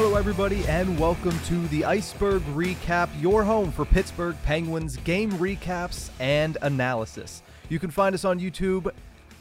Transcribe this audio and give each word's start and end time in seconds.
Hello, 0.00 0.14
everybody, 0.14 0.64
and 0.68 0.96
welcome 0.96 1.36
to 1.46 1.66
the 1.68 1.84
Ice-Burgh 1.84 2.42
Recap, 2.54 3.08
your 3.20 3.42
home 3.42 3.72
for 3.72 3.84
Pittsburgh 3.84 4.36
Penguins 4.44 4.96
game 4.98 5.32
recaps 5.32 6.10
and 6.20 6.56
analysis. 6.62 7.42
You 7.68 7.80
can 7.80 7.90
find 7.90 8.14
us 8.14 8.24
on 8.24 8.38
YouTube, 8.38 8.92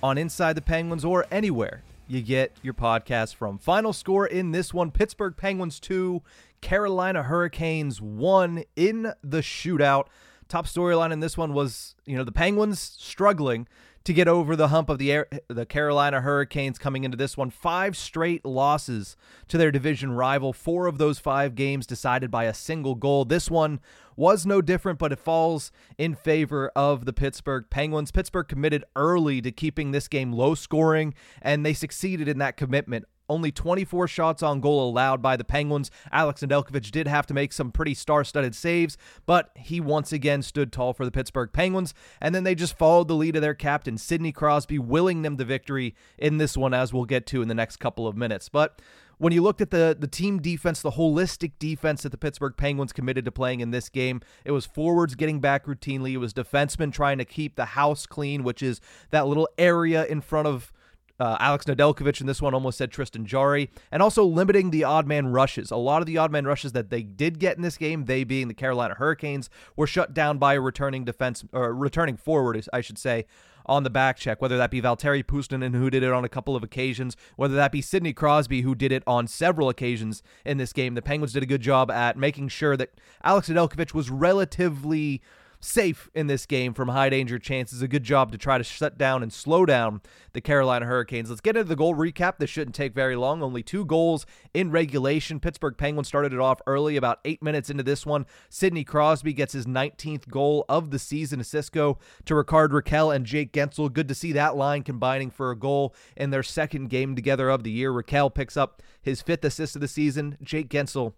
on 0.02 0.18
Inside 0.18 0.54
the 0.54 0.64
Penguins, 0.64 1.06
or 1.06 1.28
anywhere 1.30 1.84
you 2.08 2.24
get 2.24 2.54
your 2.64 2.74
podcast 2.74 3.36
from. 3.36 3.60
Final 3.60 3.94
score 3.94 4.26
in 4.26 4.50
this 4.50 4.74
one 4.74 4.90
Pittsburgh 4.90 5.38
Penguins 5.38 5.80
2, 5.80 6.24
Carolina 6.60 7.22
Hurricanes 7.22 8.02
1 8.02 8.64
in 8.76 9.14
the 9.24 9.42
shootout. 9.42 10.08
Top 10.48 10.66
storyline 10.66 11.12
in 11.14 11.20
this 11.20 11.38
one 11.38 11.54
was, 11.54 11.94
you 12.08 12.18
know, 12.18 12.24
the 12.24 12.32
Penguins 12.32 12.80
struggling 12.80 13.68
to 14.08 14.14
get 14.14 14.30
over 14.30 14.56
the 14.56 14.70
hump 14.70 14.88
of 14.88 15.00
the 15.00 15.12
Air, 15.12 15.28
the 15.50 15.66
Carolina 15.66 16.22
Hurricanes 16.22 16.80
coming 16.80 17.04
into 17.04 17.18
this 17.18 17.36
one. 17.36 17.50
Five 17.50 17.98
straight 17.98 18.46
losses 18.46 19.18
to 19.50 19.58
their 19.58 19.70
division 19.70 20.14
rival. 20.14 20.54
Four 20.54 20.88
of 20.88 20.98
those 20.98 21.20
five 21.20 21.56
games 21.56 21.86
decided 21.86 22.32
by 22.32 22.46
a 22.46 22.54
single 22.54 22.96
goal. 22.96 23.26
This 23.26 23.52
one 23.52 23.82
was 24.16 24.46
no 24.46 24.62
different, 24.62 24.98
but 24.98 25.12
it 25.12 25.20
falls 25.20 25.74
in 25.98 26.16
favor 26.16 26.72
of 26.74 27.04
the 27.04 27.12
Pittsburgh 27.12 27.66
Penguins. 27.70 28.12
Pittsburgh 28.12 28.48
committed 28.48 28.86
early 28.96 29.42
to 29.42 29.52
keeping 29.52 29.92
this 29.92 30.08
game 30.08 30.32
low 30.32 30.56
scoring, 30.56 31.14
and 31.42 31.66
they 31.66 31.74
succeeded 31.74 32.30
in 32.30 32.38
that 32.38 32.56
commitment 32.56 33.04
only 33.30 33.52
24 33.52 34.08
shots 34.08 34.44
on 34.44 34.60
goal 34.60 34.90
allowed 34.90 35.22
by 35.22 35.36
the 35.36 35.44
Penguins. 35.44 35.92
Alex 36.12 36.42
Nedeljkovic 36.42 36.92
did 36.92 37.08
have 37.08 37.26
to 37.28 37.34
make 37.34 37.54
some 37.54 37.72
pretty 37.72 37.94
star 37.94 38.24
studded 38.24 38.56
saves, 38.56 38.98
but 39.26 39.52
he 39.56 39.80
once 39.80 40.12
again 40.12 40.42
stood 40.42 40.72
tall 40.72 40.94
for 40.94 41.06
the 41.06 41.12
Pittsburgh 41.12 41.52
Penguins. 41.52 41.94
And 42.22 42.34
then 42.34 42.44
they 42.44 42.56
just 42.56 42.78
followed 42.78 43.08
the 43.08 43.16
lead 43.16 43.36
of 43.36 43.42
their 43.42 43.54
captain, 43.54 43.98
Sidney 43.98 44.32
Crosby, 44.32 44.80
willing 44.80 45.22
them 45.22 45.38
the 45.38 45.46
victory 45.46 45.96
in 46.18 46.38
this 46.38 46.58
one, 46.58 46.74
as 46.74 46.94
we'll 46.94 47.06
get 47.06 47.26
to 47.28 47.42
in 47.42 47.48
the 47.48 47.56
next 47.56 47.78
couple 47.78 48.08
of 48.08 48.16
minutes. 48.16 48.50
But 48.50 48.82
when 49.18 49.34
you 49.34 49.42
looked 49.42 49.62
at 49.62 49.72
the 49.72 49.96
the 50.00 50.08
team 50.08 50.40
defense, 50.40 50.82
the 50.82 50.92
holistic 50.92 51.54
defense 51.60 52.04
that 52.04 52.10
the 52.10 52.18
Pittsburgh 52.18 52.56
Penguins 52.56 52.94
committed 52.94 53.26
to 53.26 53.32
playing 53.32 53.62
in 53.62 53.72
this 53.72 53.90
game, 53.90 54.22
it 54.46 54.52
was 54.52 54.66
forwards 54.66 55.16
getting 55.16 55.40
back 55.40 55.66
routinely. 55.66 56.14
It 56.14 56.18
was 56.18 56.34
defensemen 56.34 56.92
trying 56.94 57.18
to 57.18 57.26
keep 57.26 57.56
the 57.56 57.66
house 57.66 58.06
clean, 58.06 58.44
which 58.44 58.62
is 58.62 58.80
that 59.10 59.28
little 59.28 59.50
area 59.58 60.06
in 60.06 60.22
front 60.22 60.48
of 60.48 60.72
uh, 61.20 61.38
Alex 61.40 61.66
Nedeljkovic 61.66 62.22
in 62.22 62.28
this 62.28 62.42
one 62.42 62.54
almost 62.54 62.78
said 62.78 62.92
Tristan 62.92 63.26
Jarry, 63.26 63.70
and 63.92 64.02
also 64.02 64.24
limiting 64.24 64.72
the 64.72 64.84
odd 64.84 65.08
man 65.08 65.28
rushes. 65.28 65.72
A 65.72 65.76
lot 65.76 66.02
of 66.02 66.06
the 66.06 66.18
odd 66.18 66.32
man 66.32 66.46
rushes 66.46 66.74
that 66.74 66.90
they 66.90 67.04
did 67.04 67.40
get 67.40 67.58
in 67.58 67.64
this 67.64 67.78
game, 67.78 68.06
they 68.06 68.24
being 68.24 68.48
the 68.48 68.54
Carolina 68.54 68.96
Hurricanes, 68.96 69.50
were 69.76 69.88
shut 69.88 70.14
down 70.14 70.38
by 70.38 70.54
a 70.54 70.62
returning 70.62 71.06
defense 71.06 71.44
or 71.52 71.74
returning 71.74 72.18
forward, 72.18 72.64
I 72.72 72.82
should 72.82 72.98
say, 72.98 73.26
on 73.66 73.84
the 73.84 73.90
back 73.90 74.18
check, 74.18 74.42
whether 74.42 74.58
that 74.58 74.72
be 74.72 74.82
Valtteri 74.82 75.24
Puustinen, 75.24 75.76
who 75.76 75.90
did 75.90 76.04
it 76.04 76.12
on 76.12 76.24
a 76.24 76.30
couple 76.30 76.56
of 76.56 76.64
occasions, 76.64 77.18
whether 77.36 77.56
that 77.56 77.72
be 77.72 77.82
Sidney 77.82 78.14
Crosby, 78.14 78.62
who 78.62 78.74
did 78.74 78.92
it 78.92 79.04
on 79.06 79.28
several 79.28 79.70
occasions 79.70 80.24
in 80.46 80.58
this 80.58 80.72
game. 80.72 80.96
The 80.96 81.02
Penguins 81.02 81.34
did 81.34 81.44
a 81.44 81.48
good 81.48 81.62
job 81.62 81.92
at 81.92 82.18
making 82.18 82.48
sure 82.48 82.78
that 82.78 82.92
Alex 83.24 83.50
Nedeljkovic 83.50 83.94
was 83.94 84.10
relatively 84.10 85.22
safe 85.60 86.10
in 86.14 86.28
this 86.28 86.46
game 86.46 86.74
from 86.74 86.90
high 86.90 87.10
danger 87.10 87.40
chances. 87.40 87.82
A 87.82 87.88
good 87.88 88.04
job 88.04 88.32
to 88.32 88.38
try 88.38 88.58
to 88.58 88.64
shut 88.64 88.98
down 88.98 89.24
and 89.24 89.32
slow 89.32 89.66
down 89.66 90.02
the 90.34 90.42
Carolina 90.42 90.86
Hurricanes. 90.86 91.30
Let's 91.30 91.42
get 91.42 91.56
into 91.56 91.68
the 91.68 91.76
goal 91.76 91.96
recap. 91.96 92.38
This 92.38 92.50
shouldn't 92.50 92.76
take 92.76 92.94
very 92.94 93.16
long. 93.16 93.42
Only 93.42 93.64
two 93.64 93.86
goals 93.86 94.26
in 94.54 94.72
regulation. 94.72 95.40
Pittsburgh 95.40 95.78
Penguins 95.78 96.08
started 96.08 96.34
it 96.34 96.40
off 96.40 96.62
early, 96.68 96.96
about 96.96 97.20
eight 97.26 97.42
minutes 97.42 97.70
into 97.70 97.84
this 97.84 98.06
one. 98.06 98.26
Sidney 98.50 98.84
Crosby 98.84 99.34
gets 99.34 99.54
his 99.54 99.66
19th 99.66 100.30
goal 100.30 100.66
of 100.70 100.92
the 100.92 101.00
season. 101.00 101.44
Cisco 101.44 101.98
to 102.26 102.36
Rickard 102.36 102.72
Rakell 102.72 103.16
and 103.16 103.26
Jake 103.26 103.54
Guentzel. 103.54 103.92
Good 103.92 104.08
to 104.08 104.16
see 104.16 104.32
that 104.34 104.56
line 104.56 104.84
combining 104.84 105.30
for 105.30 105.52
a 105.52 105.58
goal 105.58 105.96
in 106.16 106.30
their 106.30 106.44
second 106.44 106.90
game 106.90 107.16
together 107.16 107.50
of 107.50 107.64
the 107.64 107.72
year. 107.72 107.92
Raquel 107.92 108.30
picks 108.30 108.58
up 108.58 108.82
his 109.02 109.22
fifth 109.22 109.46
assist 109.46 109.76
of 109.76 109.82
the 109.82 109.88
season. 109.88 110.38
Jake 110.42 110.70
Guentzel 110.70 111.14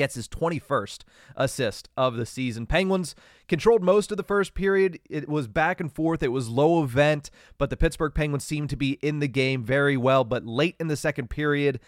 gets 0.00 0.14
his 0.14 0.28
21st 0.28 1.02
assist 1.36 1.90
of 1.94 2.16
the 2.16 2.24
season. 2.24 2.64
Penguins 2.64 3.14
controlled 3.48 3.82
most 3.82 4.10
of 4.10 4.16
the 4.16 4.22
first 4.22 4.54
period. 4.54 4.98
It 5.10 5.28
was 5.28 5.46
back 5.46 5.78
and 5.78 5.92
forth. 5.92 6.22
It 6.22 6.28
was 6.28 6.48
low 6.48 6.82
event, 6.82 7.30
but 7.58 7.68
the 7.68 7.76
Pittsburgh 7.76 8.14
Penguins 8.14 8.44
seemed 8.44 8.70
to 8.70 8.76
be 8.76 8.92
in 9.02 9.18
the 9.18 9.28
game 9.28 9.62
very 9.62 9.98
well. 9.98 10.24
But 10.24 10.46
late 10.46 10.74
in 10.80 10.86
the 10.86 10.96
second 10.96 11.28
period, 11.28 11.80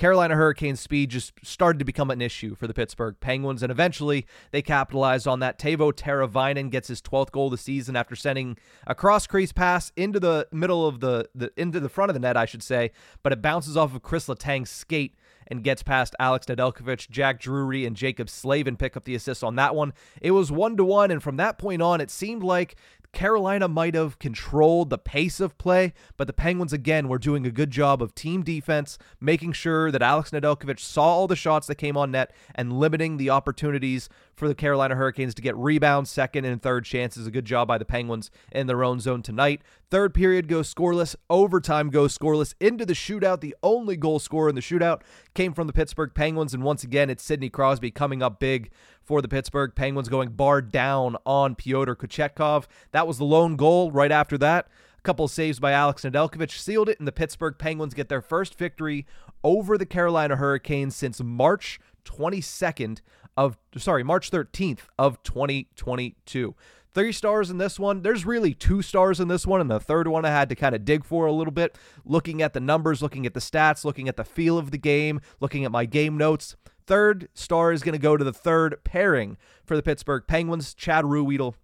Carolina 0.00 0.34
Hurricanes 0.34 0.80
speed 0.80 1.10
just 1.10 1.32
started 1.44 1.78
to 1.78 1.84
become 1.84 2.10
an 2.10 2.20
issue 2.20 2.56
for 2.56 2.66
the 2.66 2.74
Pittsburgh 2.74 3.14
Penguins, 3.20 3.62
and 3.62 3.70
eventually 3.70 4.26
they 4.50 4.62
capitalized 4.62 5.28
on 5.28 5.38
that. 5.40 5.58
Teuvo 5.58 5.92
Teravainen 5.92 6.70
gets 6.70 6.88
his 6.88 7.00
12th 7.00 7.30
goal 7.30 7.46
of 7.46 7.52
the 7.52 7.58
season 7.58 7.94
after 7.94 8.16
sending 8.16 8.56
a 8.86 8.96
cross 8.96 9.28
crease 9.28 9.52
pass 9.52 9.92
into 9.96 10.18
the 10.18 10.48
middle 10.50 10.88
of 10.88 10.98
the, 10.98 11.28
the 11.36 11.52
into 11.56 11.78
the 11.78 11.88
front 11.88 12.10
of 12.10 12.14
the 12.14 12.20
net, 12.20 12.36
I 12.36 12.46
should 12.46 12.62
say, 12.62 12.90
but 13.22 13.32
it 13.32 13.42
bounces 13.42 13.76
off 13.76 13.94
of 13.94 14.02
Chris 14.02 14.26
Letang's 14.26 14.70
skate 14.70 15.14
and 15.50 15.64
gets 15.64 15.82
past 15.82 16.14
Alex 16.18 16.46
Nedeljkovic. 16.46 17.10
Jack 17.10 17.40
Drury 17.40 17.84
and 17.84 17.96
Jaccob 17.96 18.28
Slavin 18.28 18.76
pick 18.76 18.96
up 18.96 19.04
the 19.04 19.14
assist 19.14 19.42
on 19.42 19.56
that 19.56 19.74
one. 19.74 19.92
It 20.22 20.30
was 20.30 20.52
one 20.52 20.76
to 20.76 20.84
one, 20.84 21.10
and 21.10 21.22
from 21.22 21.36
that 21.36 21.58
point 21.58 21.82
on, 21.82 22.00
it 22.00 22.10
seemed 22.10 22.42
like 22.42 22.76
Carolina 23.12 23.66
might 23.66 23.94
have 23.94 24.18
controlled 24.18 24.90
the 24.90 24.98
pace 24.98 25.40
of 25.40 25.58
play, 25.58 25.92
but 26.16 26.26
the 26.26 26.32
Penguins 26.32 26.72
again 26.72 27.08
were 27.08 27.18
doing 27.18 27.44
a 27.44 27.50
good 27.50 27.70
job 27.70 28.02
of 28.02 28.14
team 28.14 28.42
defense, 28.42 28.98
making 29.20 29.52
sure 29.52 29.90
that 29.90 30.02
Alex 30.02 30.30
Nedeljkovic 30.30 30.78
saw 30.78 31.04
all 31.04 31.26
the 31.26 31.34
shots 31.34 31.66
that 31.66 31.74
came 31.74 31.96
on 31.96 32.12
net 32.12 32.32
and 32.54 32.78
limiting 32.78 33.16
the 33.16 33.30
opportunities 33.30 34.08
for 34.40 34.48
the 34.48 34.54
Carolina 34.54 34.96
Hurricanes 34.96 35.34
to 35.34 35.42
get 35.42 35.54
rebounds, 35.56 36.10
second 36.10 36.46
and 36.46 36.60
third 36.60 36.86
chances. 36.86 37.26
A 37.26 37.30
good 37.30 37.44
job 37.44 37.68
by 37.68 37.76
the 37.76 37.84
Penguins 37.84 38.30
in 38.50 38.66
their 38.66 38.82
own 38.82 38.98
zone 38.98 39.22
tonight. 39.22 39.60
Third 39.90 40.14
period 40.14 40.48
goes 40.48 40.72
scoreless, 40.72 41.14
overtime 41.28 41.90
goes 41.90 42.16
scoreless 42.16 42.54
into 42.58 42.86
the 42.86 42.94
shootout. 42.94 43.42
The 43.42 43.54
only 43.62 43.96
goal 43.96 44.18
scorer 44.18 44.48
in 44.48 44.54
the 44.54 44.62
shootout 44.62 45.02
came 45.34 45.52
from 45.52 45.66
the 45.66 45.72
Pittsburgh 45.74 46.12
Penguins, 46.14 46.54
and 46.54 46.62
once 46.62 46.82
again, 46.82 47.10
it's 47.10 47.22
Sidney 47.22 47.50
Crosby 47.50 47.90
coming 47.90 48.22
up 48.22 48.40
big 48.40 48.70
for 49.02 49.20
the 49.20 49.28
Pittsburgh 49.28 49.74
Penguins, 49.74 50.08
going 50.08 50.30
bar 50.30 50.62
down 50.62 51.16
on 51.26 51.54
Pyotr 51.54 51.94
Kochetkov. 51.94 52.64
That 52.92 53.06
was 53.06 53.18
the 53.18 53.24
lone 53.24 53.56
goal. 53.56 53.92
Right 53.92 54.10
after 54.10 54.38
that, 54.38 54.68
a 54.98 55.02
couple 55.02 55.28
saves 55.28 55.60
by 55.60 55.72
Alex 55.72 56.02
Nedeljkovic 56.02 56.50
sealed 56.50 56.88
it, 56.88 56.98
and 56.98 57.06
the 57.06 57.12
Pittsburgh 57.12 57.56
Penguins 57.58 57.92
get 57.92 58.08
their 58.08 58.22
first 58.22 58.56
victory 58.56 59.06
over 59.44 59.76
the 59.76 59.86
Carolina 59.86 60.36
Hurricanes 60.36 60.96
since 60.96 61.22
March 61.22 61.78
22nd 62.04 63.00
of 63.36 63.58
sorry, 63.76 64.02
March 64.02 64.30
13th 64.30 64.80
of 64.98 65.22
2022. 65.22 66.54
Three 66.92 67.12
stars 67.12 67.50
in 67.50 67.58
this 67.58 67.78
one. 67.78 68.02
There's 68.02 68.26
really 68.26 68.52
two 68.52 68.82
stars 68.82 69.20
in 69.20 69.28
this 69.28 69.46
one, 69.46 69.60
and 69.60 69.70
the 69.70 69.78
third 69.78 70.08
one 70.08 70.24
I 70.24 70.30
had 70.30 70.48
to 70.48 70.56
kind 70.56 70.74
of 70.74 70.84
dig 70.84 71.04
for 71.04 71.26
a 71.26 71.32
little 71.32 71.52
bit. 71.52 71.78
Looking 72.04 72.42
at 72.42 72.52
the 72.52 72.60
numbers, 72.60 73.00
looking 73.00 73.26
at 73.26 73.34
the 73.34 73.40
stats, 73.40 73.84
looking 73.84 74.08
at 74.08 74.16
the 74.16 74.24
feel 74.24 74.58
of 74.58 74.72
the 74.72 74.78
game, 74.78 75.20
looking 75.38 75.64
at 75.64 75.70
my 75.70 75.84
game 75.84 76.16
notes. 76.16 76.56
Third 76.86 77.28
star 77.32 77.72
is 77.72 77.84
going 77.84 77.92
to 77.92 78.00
go 78.00 78.16
to 78.16 78.24
the 78.24 78.32
third 78.32 78.82
pairing 78.82 79.36
for 79.64 79.76
the 79.76 79.82
Pittsburgh 79.82 80.24
Penguins, 80.26 80.74
Chad 80.74 81.04
Ruhwedel 81.04 81.54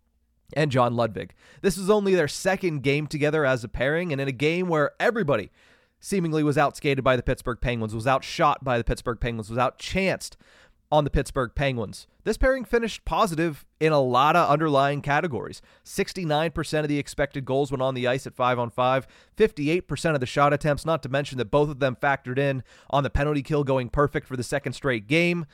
and 0.52 0.70
John 0.70 0.94
Ludwig. 0.94 1.34
This 1.60 1.76
is 1.76 1.90
only 1.90 2.14
their 2.14 2.28
second 2.28 2.84
game 2.84 3.08
together 3.08 3.44
as 3.44 3.64
a 3.64 3.68
pairing, 3.68 4.12
and 4.12 4.20
in 4.20 4.28
a 4.28 4.32
game 4.32 4.68
where 4.68 4.92
everybody 5.00 5.50
seemingly 5.98 6.44
was 6.44 6.56
outskated 6.56 7.02
by 7.02 7.16
the 7.16 7.22
Pittsburgh 7.24 7.60
Penguins, 7.60 7.94
was 7.94 8.06
outshot 8.06 8.62
by 8.62 8.78
the 8.78 8.84
Pittsburgh 8.84 9.18
Penguins, 9.18 9.50
was 9.50 9.58
outchanced 9.58 10.36
on 10.90 11.04
the 11.04 11.10
Pittsburgh 11.10 11.52
Penguins. 11.54 12.06
This 12.24 12.36
pairing 12.36 12.64
finished 12.64 13.04
positive 13.04 13.64
in 13.80 13.92
a 13.92 14.00
lot 14.00 14.36
of 14.36 14.48
underlying 14.48 15.02
categories. 15.02 15.62
69% 15.84 16.80
of 16.80 16.88
the 16.88 16.98
expected 16.98 17.44
goals 17.44 17.70
went 17.70 17.82
on 17.82 17.94
the 17.94 18.06
ice 18.06 18.26
at 18.26 18.34
5 18.34 18.58
on 18.58 18.70
5, 18.70 19.06
58% 19.36 20.14
of 20.14 20.20
the 20.20 20.26
shot 20.26 20.52
attempts, 20.52 20.84
not 20.84 21.02
to 21.02 21.08
mention 21.08 21.38
that 21.38 21.50
both 21.50 21.68
of 21.68 21.78
them 21.78 21.96
factored 21.96 22.38
in 22.38 22.62
on 22.90 23.02
the 23.02 23.10
penalty 23.10 23.42
kill 23.42 23.64
going 23.64 23.88
perfect 23.88 24.26
for 24.26 24.36
the 24.36 24.42
second 24.42 24.72
straight 24.72 25.06
game. 25.06 25.46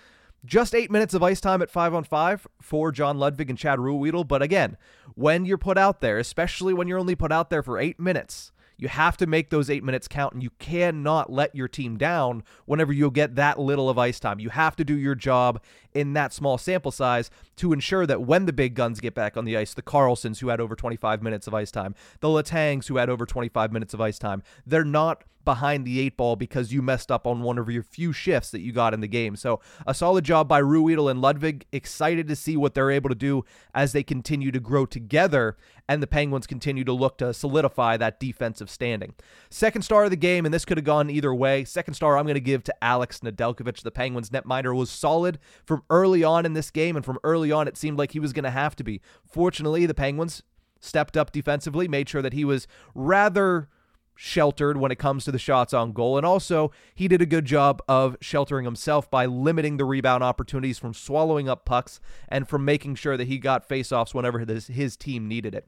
Just 0.44 0.74
eight 0.74 0.90
minutes 0.90 1.14
of 1.14 1.22
ice 1.22 1.40
time 1.40 1.62
at 1.62 1.70
five 1.70 1.94
on 1.94 2.04
five 2.04 2.46
for 2.60 2.90
John 2.90 3.18
Ludwig 3.18 3.48
and 3.48 3.58
Chad 3.58 3.78
Ruhwedel. 3.78 4.26
But 4.26 4.42
again, 4.42 4.76
when 5.14 5.44
you're 5.44 5.58
put 5.58 5.78
out 5.78 6.00
there, 6.00 6.18
especially 6.18 6.74
when 6.74 6.88
you're 6.88 6.98
only 6.98 7.14
put 7.14 7.30
out 7.30 7.48
there 7.48 7.62
for 7.62 7.78
eight 7.78 8.00
minutes, 8.00 8.50
You 8.82 8.88
have 8.88 9.16
to 9.18 9.28
make 9.28 9.50
those 9.50 9.70
eight 9.70 9.84
minutes 9.84 10.08
count, 10.08 10.32
and 10.34 10.42
you 10.42 10.50
cannot 10.58 11.32
let 11.32 11.54
your 11.54 11.68
team 11.68 11.96
down 11.96 12.42
whenever 12.64 12.92
you 12.92 13.12
get 13.12 13.36
that 13.36 13.60
little 13.60 13.88
of 13.88 13.96
ice 13.96 14.18
time. 14.18 14.40
You 14.40 14.48
have 14.48 14.74
to 14.74 14.84
do 14.84 14.98
your 14.98 15.14
job 15.14 15.62
in 15.94 16.12
that 16.14 16.32
small 16.32 16.58
sample 16.58 16.90
size 16.90 17.30
to 17.56 17.72
ensure 17.72 18.06
that 18.06 18.22
when 18.22 18.46
the 18.46 18.52
big 18.52 18.74
guns 18.74 19.00
get 19.00 19.14
back 19.14 19.36
on 19.36 19.44
the 19.44 19.56
ice, 19.56 19.74
the 19.74 19.82
Karlssons, 19.82 20.40
who 20.40 20.48
had 20.48 20.60
over 20.60 20.74
25 20.74 21.22
minutes 21.22 21.46
of 21.46 21.54
ice 21.54 21.70
time, 21.70 21.94
the 22.20 22.28
Letangs, 22.28 22.86
who 22.86 22.96
had 22.96 23.10
over 23.10 23.26
25 23.26 23.72
minutes 23.72 23.94
of 23.94 24.00
ice 24.00 24.18
time, 24.18 24.42
they're 24.66 24.84
not 24.84 25.24
behind 25.44 25.84
the 25.84 26.00
eight 26.00 26.16
ball 26.16 26.36
because 26.36 26.72
you 26.72 26.82
messed 26.82 27.10
up 27.10 27.26
on 27.26 27.42
one 27.42 27.58
of 27.58 27.68
your 27.68 27.82
few 27.82 28.12
shifts 28.12 28.50
that 28.50 28.60
you 28.60 28.72
got 28.72 28.94
in 28.94 29.00
the 29.00 29.08
game. 29.08 29.36
So 29.36 29.60
a 29.86 29.94
solid 29.94 30.24
job 30.24 30.48
by 30.48 30.60
Ruhwedel 30.60 31.10
and 31.10 31.20
Ludwig. 31.20 31.66
Excited 31.72 32.28
to 32.28 32.36
see 32.36 32.56
what 32.56 32.74
they're 32.74 32.90
able 32.90 33.08
to 33.08 33.14
do 33.14 33.44
as 33.74 33.92
they 33.92 34.02
continue 34.02 34.50
to 34.52 34.60
grow 34.60 34.86
together 34.86 35.56
and 35.88 36.02
the 36.02 36.06
Penguins 36.06 36.46
continue 36.46 36.84
to 36.84 36.92
look 36.92 37.18
to 37.18 37.34
solidify 37.34 37.96
that 37.96 38.20
defensive 38.20 38.70
standing. 38.70 39.14
Second 39.50 39.82
star 39.82 40.04
of 40.04 40.10
the 40.10 40.16
game, 40.16 40.44
and 40.44 40.54
this 40.54 40.64
could 40.64 40.78
have 40.78 40.84
gone 40.84 41.10
either 41.10 41.34
way. 41.34 41.64
Second 41.64 41.94
star 41.94 42.16
I'm 42.16 42.24
going 42.24 42.34
to 42.34 42.40
give 42.40 42.62
to 42.64 42.74
Alex 42.82 43.20
Nedeljkovic. 43.20 43.82
The 43.82 43.90
Penguins 43.90 44.30
netminder 44.30 44.74
was 44.74 44.90
solid 44.90 45.38
from 45.66 45.81
early 45.90 46.24
on 46.24 46.46
in 46.46 46.52
this 46.52 46.70
game, 46.70 46.96
and 46.96 47.04
from 47.04 47.18
early 47.24 47.52
on 47.52 47.68
it 47.68 47.76
seemed 47.76 47.98
like 47.98 48.12
he 48.12 48.20
was 48.20 48.32
going 48.32 48.44
to 48.44 48.50
have 48.50 48.76
to 48.76 48.84
be. 48.84 49.00
Fortunately, 49.24 49.86
the 49.86 49.94
Penguins 49.94 50.42
stepped 50.80 51.16
up 51.16 51.32
defensively, 51.32 51.88
made 51.88 52.08
sure 52.08 52.22
that 52.22 52.32
he 52.32 52.44
was 52.44 52.66
rather 52.94 53.68
sheltered 54.14 54.76
when 54.76 54.92
it 54.92 54.98
comes 54.98 55.24
to 55.24 55.32
the 55.32 55.38
shots 55.38 55.72
on 55.72 55.92
goal. 55.92 56.16
And 56.16 56.26
also, 56.26 56.70
he 56.94 57.08
did 57.08 57.22
a 57.22 57.26
good 57.26 57.44
job 57.44 57.82
of 57.88 58.16
sheltering 58.20 58.64
himself 58.64 59.10
by 59.10 59.26
limiting 59.26 59.76
the 59.76 59.84
rebound 59.84 60.22
opportunities 60.22 60.78
from 60.78 60.94
swallowing 60.94 61.48
up 61.48 61.64
pucks 61.64 62.00
and 62.28 62.48
from 62.48 62.64
making 62.64 62.96
sure 62.96 63.16
that 63.16 63.28
he 63.28 63.38
got 63.38 63.68
faceoffs 63.68 64.14
whenever 64.14 64.40
his, 64.40 64.66
his 64.66 64.96
team 64.96 65.28
needed 65.28 65.54
it. 65.54 65.66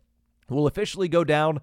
Will 0.48 0.66
officially 0.66 1.08
go 1.08 1.24
down 1.24 1.60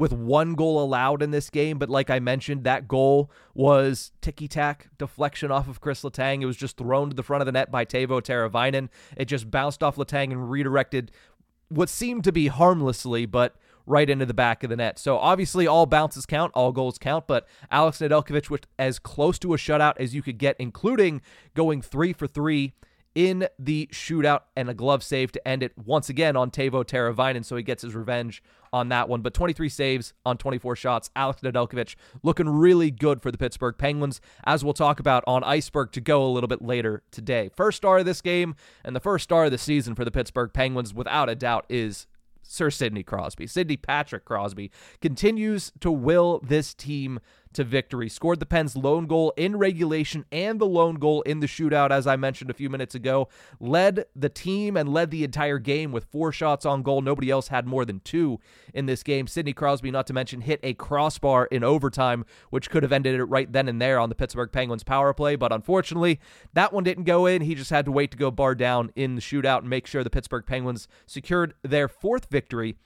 with 0.00 0.14
one 0.14 0.54
goal 0.54 0.82
allowed 0.82 1.22
in 1.22 1.30
this 1.30 1.50
game, 1.50 1.78
but 1.78 1.90
like 1.90 2.08
I 2.08 2.20
mentioned, 2.20 2.64
that 2.64 2.88
goal 2.88 3.30
was 3.52 4.12
ticky 4.22 4.48
tack 4.48 4.88
deflection 4.96 5.50
off 5.50 5.68
of 5.68 5.82
Chris 5.82 6.00
Letang. 6.02 6.40
It 6.40 6.46
was 6.46 6.56
just 6.56 6.78
thrown 6.78 7.10
to 7.10 7.14
the 7.14 7.22
front 7.22 7.42
of 7.42 7.46
the 7.46 7.52
net 7.52 7.70
by 7.70 7.84
Teuvo 7.84 8.22
Teravainen. 8.22 8.88
It 9.14 9.26
just 9.26 9.50
bounced 9.50 9.82
off 9.82 9.96
Letang 9.96 10.32
and 10.32 10.50
redirected 10.50 11.10
what 11.68 11.90
seemed 11.90 12.24
to 12.24 12.32
be 12.32 12.46
harmlessly, 12.46 13.26
but 13.26 13.56
right 13.84 14.08
into 14.08 14.24
the 14.24 14.32
back 14.32 14.64
of 14.64 14.70
the 14.70 14.76
net. 14.76 14.98
So 14.98 15.18
obviously, 15.18 15.66
all 15.66 15.84
bounces 15.84 16.24
count, 16.24 16.52
all 16.54 16.72
goals 16.72 16.96
count. 16.96 17.26
But 17.26 17.46
Alex 17.70 17.98
Nedeljkovic 17.98 18.48
was 18.48 18.60
as 18.78 18.98
close 18.98 19.38
to 19.40 19.52
a 19.52 19.58
shutout 19.58 19.94
as 19.98 20.14
you 20.14 20.22
could 20.22 20.38
get, 20.38 20.56
including 20.58 21.20
going 21.54 21.82
three 21.82 22.14
for 22.14 22.26
three 22.26 22.72
in 23.14 23.48
the 23.58 23.88
shootout 23.92 24.42
and 24.56 24.70
a 24.70 24.74
glove 24.74 25.02
save 25.02 25.32
to 25.32 25.48
end 25.48 25.62
it 25.62 25.72
once 25.76 26.08
again 26.08 26.36
on 26.36 26.50
Teuvo 26.50 26.84
Teravainen, 26.84 27.44
so 27.44 27.56
he 27.56 27.62
gets 27.62 27.82
his 27.82 27.94
revenge 27.94 28.42
on 28.72 28.88
that 28.90 29.08
one. 29.08 29.20
But 29.20 29.34
23 29.34 29.68
saves 29.68 30.12
on 30.24 30.38
24 30.38 30.76
shots. 30.76 31.10
Alex 31.16 31.40
Nedeljkovic 31.42 31.96
looking 32.22 32.48
really 32.48 32.90
good 32.90 33.20
for 33.20 33.32
the 33.32 33.38
Pittsburgh 33.38 33.76
Penguins, 33.76 34.20
as 34.44 34.64
we'll 34.64 34.74
talk 34.74 35.00
about 35.00 35.24
on 35.26 35.42
Ice-Burgh 35.42 35.92
to 35.92 36.00
go 36.00 36.24
a 36.24 36.30
little 36.30 36.48
bit 36.48 36.62
later 36.62 37.02
today. 37.10 37.50
First 37.56 37.78
star 37.78 37.98
of 37.98 38.06
this 38.06 38.20
game 38.20 38.54
and 38.84 38.94
the 38.94 39.00
first 39.00 39.24
star 39.24 39.46
of 39.46 39.50
the 39.50 39.58
season 39.58 39.94
for 39.94 40.04
the 40.04 40.12
Pittsburgh 40.12 40.52
Penguins, 40.52 40.94
without 40.94 41.28
a 41.28 41.34
doubt, 41.34 41.66
is 41.68 42.06
Sir 42.42 42.70
Sidney 42.70 43.02
Crosby. 43.02 43.46
Sidney 43.46 43.76
Patrick 43.76 44.24
Crosby 44.24 44.70
continues 45.00 45.72
to 45.80 45.90
will 45.90 46.40
this 46.42 46.74
team 46.74 47.20
to 47.52 47.64
victory. 47.64 48.08
Scored 48.08 48.40
the 48.40 48.46
Pens' 48.46 48.76
lone 48.76 49.06
goal 49.06 49.32
in 49.36 49.56
regulation 49.56 50.24
and 50.30 50.60
the 50.60 50.66
lone 50.66 50.96
goal 50.96 51.22
in 51.22 51.40
the 51.40 51.46
shootout, 51.46 51.90
as 51.90 52.06
I 52.06 52.16
mentioned 52.16 52.50
a 52.50 52.54
few 52.54 52.70
minutes 52.70 52.94
ago. 52.94 53.28
Led 53.58 54.04
the 54.14 54.28
team 54.28 54.76
and 54.76 54.92
led 54.92 55.10
the 55.10 55.24
entire 55.24 55.58
game 55.58 55.92
with 55.92 56.04
four 56.04 56.32
shots 56.32 56.64
on 56.64 56.82
goal. 56.82 57.00
Nobody 57.00 57.30
else 57.30 57.48
had 57.48 57.66
more 57.66 57.84
than 57.84 58.00
two 58.00 58.38
in 58.72 58.86
this 58.86 59.02
game. 59.02 59.26
Sidney 59.26 59.52
Crosby, 59.52 59.90
not 59.90 60.06
to 60.06 60.12
mention, 60.12 60.42
hit 60.42 60.60
a 60.62 60.74
crossbar 60.74 61.46
in 61.46 61.64
overtime, 61.64 62.24
which 62.50 62.70
could 62.70 62.82
have 62.82 62.92
ended 62.92 63.18
it 63.18 63.24
right 63.24 63.52
then 63.52 63.68
and 63.68 63.80
there 63.80 63.98
on 63.98 64.08
the 64.08 64.14
Pittsburgh 64.14 64.52
Penguins 64.52 64.84
power 64.84 65.12
play. 65.12 65.36
But 65.36 65.52
unfortunately, 65.52 66.20
that 66.52 66.72
one 66.72 66.84
didn't 66.84 67.04
go 67.04 67.26
in. 67.26 67.42
He 67.42 67.54
just 67.54 67.70
had 67.70 67.84
to 67.86 67.92
wait 67.92 68.10
to 68.12 68.16
go 68.16 68.30
bar 68.30 68.54
down 68.54 68.92
in 68.94 69.16
the 69.16 69.20
shootout 69.20 69.60
and 69.60 69.70
make 69.70 69.86
sure 69.86 70.04
the 70.04 70.10
Pittsburgh 70.10 70.46
Penguins 70.46 70.86
secured 71.06 71.54
their 71.62 71.88
fourth 71.88 72.28
victory 72.30 72.76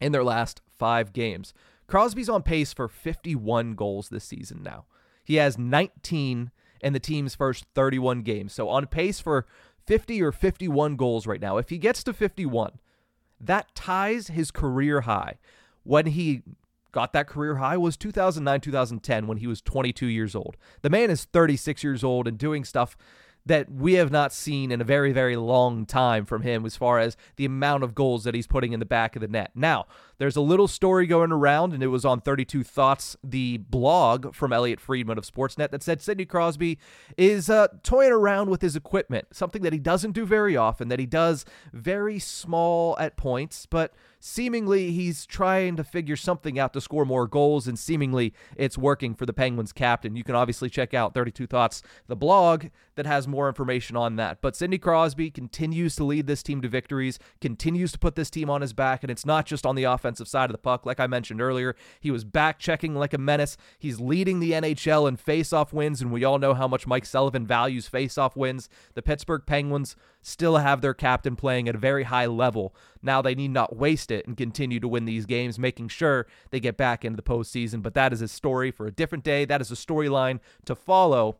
in 0.00 0.12
their 0.12 0.24
last 0.24 0.60
five 0.78 1.12
games. 1.12 1.54
Crosby's 1.86 2.28
on 2.28 2.42
pace 2.42 2.72
for 2.72 2.88
51 2.88 3.74
goals 3.74 4.08
this 4.08 4.24
season 4.24 4.62
now. 4.62 4.86
He 5.24 5.36
has 5.36 5.58
19 5.58 6.50
in 6.80 6.92
the 6.92 7.00
team's 7.00 7.34
first 7.34 7.66
31 7.74 8.22
games. 8.22 8.52
So 8.52 8.68
on 8.68 8.86
pace 8.86 9.20
for 9.20 9.46
50 9.86 10.22
or 10.22 10.32
51 10.32 10.96
goals 10.96 11.26
right 11.26 11.40
now. 11.40 11.58
If 11.58 11.68
he 11.70 11.78
gets 11.78 12.02
to 12.04 12.12
51, 12.12 12.78
that 13.40 13.74
ties 13.74 14.28
his 14.28 14.50
career 14.50 15.02
high. 15.02 15.38
When 15.84 16.06
he 16.06 16.42
got 16.92 17.12
that 17.12 17.28
career 17.28 17.56
high 17.56 17.76
was 17.76 17.96
2009 17.96 18.60
2010 18.60 19.26
when 19.26 19.38
he 19.38 19.46
was 19.46 19.60
22 19.60 20.06
years 20.06 20.34
old. 20.34 20.56
The 20.82 20.90
man 20.90 21.10
is 21.10 21.24
36 21.24 21.84
years 21.84 22.02
old 22.02 22.26
and 22.26 22.38
doing 22.38 22.64
stuff 22.64 22.96
that 23.44 23.70
we 23.70 23.92
have 23.94 24.10
not 24.10 24.32
seen 24.32 24.72
in 24.72 24.80
a 24.80 24.84
very, 24.84 25.12
very 25.12 25.36
long 25.36 25.86
time 25.86 26.24
from 26.24 26.42
him 26.42 26.66
as 26.66 26.74
far 26.74 26.98
as 26.98 27.16
the 27.36 27.44
amount 27.44 27.84
of 27.84 27.94
goals 27.94 28.24
that 28.24 28.34
he's 28.34 28.48
putting 28.48 28.72
in 28.72 28.80
the 28.80 28.86
back 28.86 29.14
of 29.14 29.20
the 29.20 29.28
net. 29.28 29.52
Now, 29.54 29.86
there's 30.18 30.36
a 30.36 30.40
little 30.40 30.68
story 30.68 31.06
going 31.06 31.32
around, 31.32 31.72
and 31.72 31.82
it 31.82 31.88
was 31.88 32.04
on 32.04 32.20
32 32.20 32.64
Thoughts, 32.64 33.16
the 33.22 33.58
blog 33.58 34.34
from 34.34 34.52
Elliotte 34.52 34.80
Friedman 34.80 35.18
of 35.18 35.24
Sportsnet, 35.24 35.70
that 35.70 35.82
said 35.82 36.00
Sidney 36.00 36.24
Crosby 36.24 36.78
is 37.16 37.50
uh, 37.50 37.68
toying 37.82 38.12
around 38.12 38.48
with 38.48 38.62
his 38.62 38.76
equipment, 38.76 39.28
something 39.32 39.62
that 39.62 39.72
he 39.72 39.78
doesn't 39.78 40.12
do 40.12 40.24
very 40.24 40.56
often, 40.56 40.88
that 40.88 40.98
he 40.98 41.06
does 41.06 41.44
very 41.72 42.18
small 42.18 42.96
at 42.98 43.16
points, 43.16 43.66
but 43.66 43.92
seemingly 44.18 44.90
he's 44.90 45.26
trying 45.26 45.76
to 45.76 45.84
figure 45.84 46.16
something 46.16 46.58
out 46.58 46.72
to 46.72 46.80
score 46.80 47.04
more 47.04 47.26
goals, 47.26 47.68
and 47.68 47.78
seemingly 47.78 48.32
it's 48.56 48.78
working 48.78 49.14
for 49.14 49.26
the 49.26 49.32
Penguins 49.32 49.72
captain. 49.72 50.16
You 50.16 50.24
can 50.24 50.34
obviously 50.34 50.70
check 50.70 50.94
out 50.94 51.14
32 51.14 51.46
Thoughts, 51.46 51.82
the 52.06 52.16
blog 52.16 52.66
that 52.96 53.06
has 53.06 53.28
more 53.28 53.48
information 53.48 53.96
on 53.96 54.16
that. 54.16 54.40
But 54.40 54.56
Sidney 54.56 54.78
Crosby 54.78 55.30
continues 55.30 55.94
to 55.96 56.04
lead 56.04 56.26
this 56.26 56.42
team 56.42 56.62
to 56.62 56.68
victories, 56.68 57.18
continues 57.40 57.92
to 57.92 57.98
put 57.98 58.16
this 58.16 58.30
team 58.30 58.50
on 58.50 58.62
his 58.62 58.72
back, 58.72 59.04
and 59.04 59.10
it's 59.10 59.26
not 59.26 59.46
just 59.46 59.66
on 59.66 59.74
the 59.74 59.84
offensive 60.06 60.28
side 60.28 60.50
of 60.50 60.52
the 60.52 60.58
puck. 60.58 60.86
Like 60.86 61.00
I 61.00 61.06
mentioned 61.06 61.40
earlier, 61.40 61.74
he 62.00 62.10
was 62.10 62.24
back 62.24 62.58
checking 62.58 62.94
like 62.94 63.12
a 63.12 63.18
menace. 63.18 63.56
He's 63.78 64.00
leading 64.00 64.38
the 64.38 64.52
NHL 64.52 65.08
in 65.08 65.16
faceoff 65.16 65.72
wins, 65.72 66.00
and 66.00 66.12
we 66.12 66.24
all 66.24 66.38
know 66.38 66.54
how 66.54 66.68
much 66.68 66.86
Mike 66.86 67.04
Sullivan 67.04 67.46
values 67.46 67.88
faceoff 67.88 68.36
wins. 68.36 68.68
The 68.94 69.02
Pittsburgh 69.02 69.42
Penguins 69.46 69.96
still 70.22 70.58
have 70.58 70.80
their 70.80 70.94
captain 70.94 71.34
playing 71.36 71.68
at 71.68 71.74
a 71.74 71.78
very 71.78 72.04
high 72.04 72.26
level. 72.26 72.74
Now 73.02 73.20
they 73.20 73.34
need 73.34 73.50
not 73.50 73.76
waste 73.76 74.10
it 74.10 74.26
and 74.26 74.36
continue 74.36 74.80
to 74.80 74.88
win 74.88 75.04
these 75.04 75.26
games, 75.26 75.58
making 75.58 75.88
sure 75.88 76.26
they 76.50 76.60
get 76.60 76.76
back 76.76 77.04
into 77.04 77.16
the 77.16 77.22
postseason. 77.22 77.82
But 77.82 77.94
that 77.94 78.12
is 78.12 78.22
a 78.22 78.28
story 78.28 78.70
for 78.70 78.86
a 78.86 78.92
different 78.92 79.24
day. 79.24 79.44
That 79.44 79.60
is 79.60 79.70
a 79.70 79.76
storyline 79.76 80.40
to 80.64 80.74
follow 80.74 81.38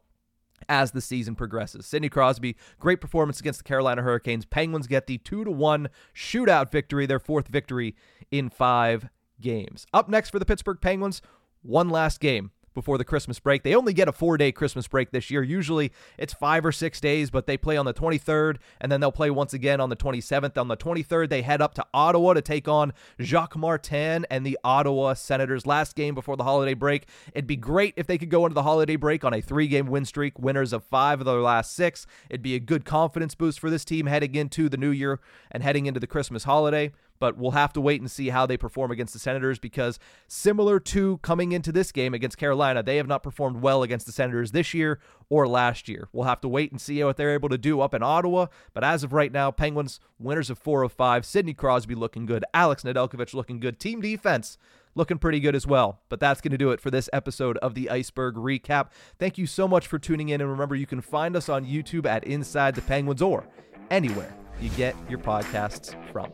as 0.69 0.93
the 0.93 1.01
season 1.01 1.35
progresses. 1.35 1.87
Sidney 1.87 2.09
Crosby, 2.09 2.57
great 2.79 3.01
performance 3.01 3.41
against 3.41 3.61
the 3.61 3.65
Carolina 3.65 4.03
Hurricanes. 4.03 4.45
Penguins 4.45 4.87
get 4.87 5.07
the 5.07 5.19
2 5.19 5.45
to 5.45 5.51
1 5.51 5.89
shootout 6.15 6.71
victory, 6.71 7.07
their 7.07 7.19
fourth 7.19 7.49
victory 7.49 7.95
in 8.31 8.49
5 8.49 9.09
games. 9.41 9.87
Up 9.93 10.09
next 10.09 10.31
for 10.31 10.39
the 10.39 10.47
Pittsburgh 10.47 10.81
Penguins, 10.81 11.23
one 11.63 11.89
last 11.89 12.21
game 12.21 12.51
before 12.77 12.99
the 12.99 13.05
Christmas 13.05 13.41
break. 13.41 13.65
They 13.65 13.75
only 13.75 13.93
get 13.93 14.07
a 14.07 14.13
four 14.13 14.37
day 14.37 14.53
Christmas 14.53 14.87
break 14.87 15.11
this 15.11 15.31
year. 15.31 15.43
Usually 15.43 15.91
it's 16.17 16.33
five 16.33 16.65
or 16.65 16.71
six 16.71 17.01
days, 17.01 17.31
but 17.31 17.47
they 17.47 17.57
play 17.57 17.77
on 17.77 17.87
the 17.87 17.95
23rd 17.95 18.59
and 18.81 18.93
then 18.93 19.01
they'll 19.01 19.11
play 19.11 19.31
once 19.31 19.53
again 19.53 19.81
on 19.81 19.89
the 19.89 19.97
27th. 19.97 20.57
On 20.57 20.69
the 20.69 20.77
23rd, 20.77 21.29
they 21.29 21.43
head 21.43 21.61
up 21.61 21.75
to 21.75 21.85
Ottawa 21.93 22.35
to 22.35 22.43
take 22.43 22.69
on 22.69 22.93
Jacques 23.21 23.57
Martin 23.57 24.27
and 24.31 24.47
the 24.47 24.59
Ottawa 24.63 25.15
Senators. 25.15 25.67
Last 25.67 25.97
game 25.97 26.15
before 26.15 26.37
the 26.37 26.45
holiday 26.45 26.75
break. 26.75 27.09
It'd 27.33 27.47
be 27.47 27.57
great 27.57 27.95
if 27.97 28.07
they 28.07 28.19
could 28.19 28.31
go 28.31 28.45
into 28.45 28.55
the 28.55 28.63
holiday 28.63 28.97
break 28.97 29.25
on 29.25 29.35
a 29.35 29.41
three 29.41 29.67
game 29.67 29.87
win 29.87 30.05
streak, 30.05 30.39
winners 30.39 30.73
of 30.73 30.85
five 30.85 31.21
of 31.21 31.27
their 31.27 31.41
last 31.41 31.75
six. 31.75 32.07
It'd 32.31 32.43
be 32.43 32.55
a 32.55 32.61
good 32.61 32.85
confidence 32.85 33.35
boost 33.35 33.59
for 33.59 33.71
this 33.71 33.85
team 33.85 34.07
heading 34.07 34.35
into 34.35 34.69
the 34.69 34.77
new 34.77 34.91
year 34.91 35.19
and 35.51 35.63
heading 35.63 35.87
into 35.87 35.99
the 35.99 36.07
Christmas 36.07 36.45
holiday 36.45 36.93
but 37.19 37.37
we'll 37.37 37.53
have 37.53 37.73
to 37.75 37.81
wait 37.81 38.01
and 38.01 38.11
see 38.11 38.29
how 38.29 38.47
they 38.47 38.57
perform 38.57 38.91
against 38.91 39.13
the 39.13 39.19
Senators 39.19 39.59
because 39.59 39.99
similar 40.29 40.79
to 40.81 41.19
coming 41.19 41.53
into 41.53 41.73
this 41.73 41.93
game 41.93 42.15
against 42.15 42.39
Carolina, 42.39 42.83
they 42.83 42.97
have 42.97 43.07
not 43.07 43.23
performed 43.23 43.63
well 43.63 43.83
against 43.83 44.07
the 44.07 44.13
Senators 44.13 44.53
this 44.53 44.75
year 44.75 44.99
or 45.29 45.49
last 45.49 45.89
year. 45.89 46.09
We'll 46.13 46.25
have 46.25 46.41
to 46.43 46.49
wait 46.49 46.71
and 46.71 46.81
see 46.81 47.03
what 47.03 47.17
they're 47.17 47.35
able 47.35 47.49
to 47.49 47.59
do 47.59 47.81
up 47.81 47.95
in 47.95 48.03
Ottawa, 48.03 48.47
but 48.75 48.85
as 48.85 49.03
of 49.03 49.13
right 49.13 49.33
now, 49.33 49.51
Penguins 49.51 50.01
winners 50.19 50.51
of 50.51 50.59
4 50.59 50.83
of 50.83 50.93
5, 50.93 51.25
Sidney 51.25 51.55
Crosby 51.55 51.95
looking 51.95 52.27
good, 52.27 52.45
Alex 52.55 52.83
Nedeljkovic 52.83 53.35
looking 53.35 53.61
good, 53.61 53.79
team 53.79 54.01
defense 54.01 54.59
looking 54.95 55.19
pretty 55.19 55.41
good 55.41 55.55
as 55.55 55.67
well. 55.67 56.01
But 56.09 56.21
that's 56.21 56.41
going 56.41 56.53
to 56.53 56.59
do 56.59 56.71
it 56.71 56.81
for 56.81 56.91
this 56.91 57.11
episode 57.13 57.59
of 57.59 57.75
the 57.75 57.91
Ice-Burgh 57.91 58.35
Recap. 58.35 58.89
Thank 59.19 59.39
you 59.39 59.47
so 59.47 59.69
much 59.69 59.87
for 59.87 59.99
tuning 59.99 60.31
in 60.31 60.41
and 60.41 60.51
remember 60.51 60.75
you 60.75 60.87
can 60.87 61.01
find 61.01 61.37
us 61.37 61.49
on 61.49 61.67
YouTube 61.67 62.07
at 62.07 62.25
Inside 62.25 62.75
the 62.75 62.83
Penguins 62.83 63.23
or 63.23 63.47
anywhere 63.91 64.35
you 64.61 64.71
get 64.71 64.95
your 65.09 65.19
podcasts 65.19 65.95
from. 66.13 66.33